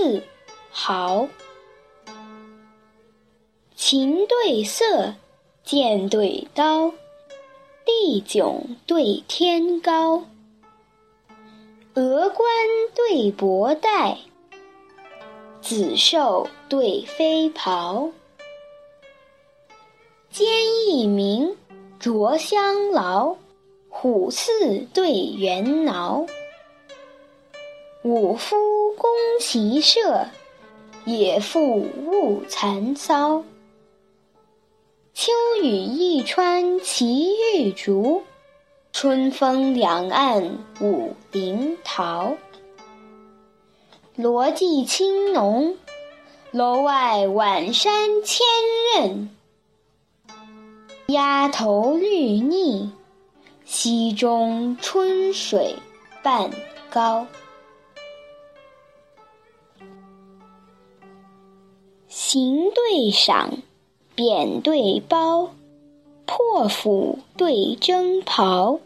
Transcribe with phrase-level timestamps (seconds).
[0.00, 0.22] 四
[0.70, 1.28] 豪。
[3.74, 5.14] 琴对瑟，
[5.62, 6.90] 剑对刀，
[7.84, 10.24] 地迥对天高。
[11.94, 12.48] 峨冠
[12.94, 14.16] 对博带，
[15.60, 18.08] 紫绶对飞袍。
[20.30, 20.46] 坚
[20.86, 21.54] 毅明，
[21.98, 23.36] 着相劳，
[23.90, 26.24] 虎刺对猿挠。
[28.02, 28.56] 五夫
[28.96, 30.26] 攻其射，
[31.04, 33.42] 野妇误蚕搔。
[35.12, 35.30] 秋
[35.62, 38.22] 雨一川奇玉竹，
[38.90, 42.38] 春风两岸舞灵桃。
[44.16, 45.76] 罗髻青浓，
[46.52, 48.46] 楼外晚山千
[48.96, 49.28] 仞。
[51.08, 52.90] 鸭头绿腻，
[53.66, 55.76] 溪中春水
[56.22, 56.50] 半
[56.88, 57.26] 高。
[62.32, 63.58] 行对赏，
[64.14, 65.48] 扁对褒，
[66.26, 68.78] 破釜对征袍。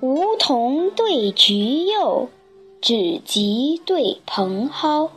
[0.00, 2.28] 梧桐对菊柚，
[2.80, 5.08] 芷棘对蓬蒿。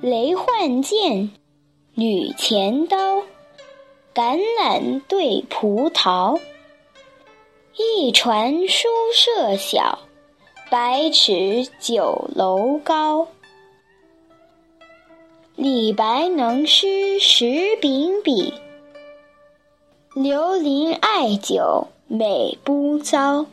[0.00, 1.30] 雷换剑，
[1.94, 3.22] 履前刀。
[4.12, 6.40] 橄榄对葡萄，
[7.76, 10.00] 一船书舍小，
[10.68, 13.28] 百尺酒楼高。
[15.56, 18.52] 李白能诗十秉笔，
[20.12, 23.46] 刘伶爱酒美不糟。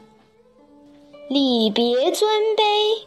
[1.30, 3.04] 礼别尊卑，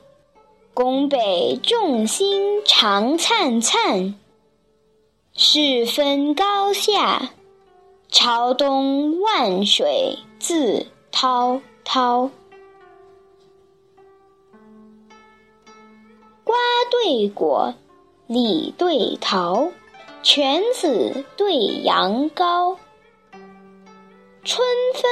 [0.72, 4.14] 拱北众星长灿灿。
[5.34, 7.32] 世分高下。
[8.08, 12.30] 朝东万水自滔滔，
[16.44, 16.54] 瓜
[16.92, 17.74] 对果，
[18.26, 19.70] 李对桃，
[20.22, 22.76] 犬子对羊羔，
[24.42, 25.02] 春分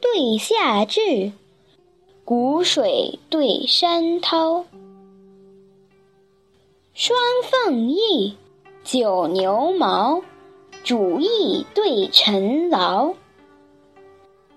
[0.00, 1.32] 对夏至，
[2.24, 4.64] 谷水对山涛，
[6.94, 7.18] 双
[7.66, 8.36] 凤翼，
[8.84, 10.22] 九牛毛。
[10.84, 13.14] 主意对臣劳，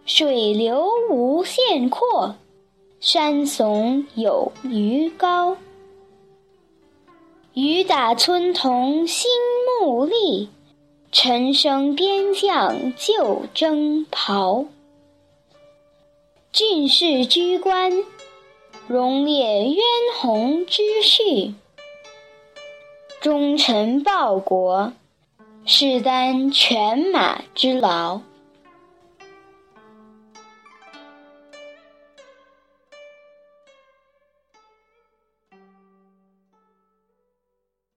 [0.07, 2.35] 水流无限阔，
[2.99, 5.55] 山耸有余高。
[7.55, 9.31] 雨打村童心
[9.79, 10.49] 木立，
[11.13, 14.65] 陈升边将旧征袍。
[16.51, 18.03] 郡士居官，
[18.89, 19.77] 荣列渊
[20.19, 21.53] 鸿之序；
[23.21, 24.91] 忠臣报国。
[25.63, 28.19] 是担犬马之劳。